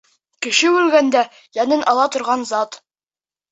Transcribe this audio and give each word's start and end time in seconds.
Кеше 0.45 0.71
үлгәндә 0.77 1.21
йәнен 1.59 1.85
ала 1.93 2.09
торған 2.17 2.49
зат. 2.55 2.83